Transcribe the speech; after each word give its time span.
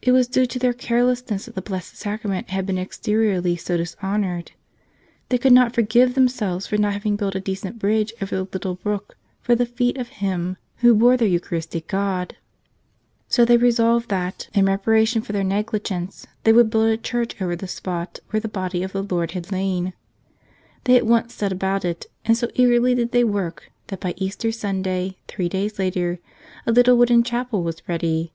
It 0.00 0.12
was 0.12 0.26
due 0.26 0.46
to 0.46 0.58
their 0.58 0.72
carlessness 0.72 1.44
that 1.44 1.54
the 1.54 1.60
Blessed 1.60 2.02
Sacra¬ 2.02 2.24
ment 2.24 2.48
had 2.48 2.64
been 2.64 2.78
exteriorly 2.78 3.56
so 3.56 3.76
dishonored. 3.76 4.52
They 5.28 5.36
could 5.36 5.52
not 5.52 5.74
forgive 5.74 6.14
themselves 6.14 6.66
for 6.66 6.78
not 6.78 6.94
having 6.94 7.16
built 7.16 7.34
a 7.34 7.40
decent 7.40 7.78
bridge 7.78 8.14
over 8.22 8.36
the 8.36 8.48
little 8.50 8.76
brook 8.76 9.18
for 9.42 9.54
the 9.54 9.66
feet 9.66 9.98
of 9.98 10.08
him 10.08 10.56
who 10.76 10.94
bore 10.94 11.18
their 11.18 11.28
Eucharistic 11.28 11.88
God. 11.88 12.36
So 13.28 13.44
they 13.44 13.58
resolved 13.58 14.08
that, 14.08 14.48
in 14.54 14.64
67 14.64 14.64
"T 14.64 14.70
ell 14.70 14.72
Us 14.72 14.72
Another!" 14.72 14.72
S 14.72 14.78
reparation 14.80 15.20
for 15.20 15.32
their 15.34 15.44
negligence, 15.44 16.26
they 16.44 16.52
would 16.54 16.70
build 16.70 16.88
a 16.88 16.96
church 16.96 17.42
over 17.42 17.54
the 17.54 17.68
spot 17.68 18.20
where 18.30 18.40
the 18.40 18.48
Body 18.48 18.82
of 18.82 18.92
the 18.92 19.02
Lord 19.02 19.32
had 19.32 19.52
lain. 19.52 19.92
They 20.84 20.96
at 20.96 21.04
once 21.06 21.34
set 21.34 21.52
about 21.52 21.84
it, 21.84 22.06
and 22.24 22.34
so 22.34 22.48
eagerly 22.54 22.94
did 22.94 23.12
they 23.12 23.24
work 23.24 23.70
that 23.88 24.00
by 24.00 24.14
Easter 24.16 24.50
Sunday, 24.50 25.18
three 25.28 25.50
days 25.50 25.78
later, 25.78 26.18
a 26.66 26.72
little 26.72 26.96
wooden 26.96 27.22
chapel 27.22 27.62
was 27.62 27.86
ready. 27.86 28.32